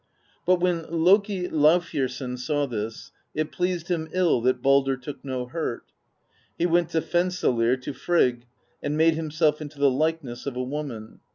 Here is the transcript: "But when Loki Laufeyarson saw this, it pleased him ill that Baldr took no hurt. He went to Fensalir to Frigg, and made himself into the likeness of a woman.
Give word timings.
"But 0.47 0.59
when 0.59 0.87
Loki 0.89 1.47
Laufeyarson 1.47 2.35
saw 2.39 2.65
this, 2.65 3.11
it 3.35 3.51
pleased 3.51 3.87
him 3.89 4.07
ill 4.11 4.41
that 4.41 4.59
Baldr 4.59 4.99
took 4.99 5.23
no 5.23 5.45
hurt. 5.45 5.83
He 6.57 6.65
went 6.65 6.89
to 6.89 7.01
Fensalir 7.01 7.77
to 7.83 7.93
Frigg, 7.93 8.47
and 8.81 8.97
made 8.97 9.13
himself 9.13 9.61
into 9.61 9.77
the 9.77 9.91
likeness 9.91 10.47
of 10.47 10.55
a 10.55 10.63
woman. 10.63 11.19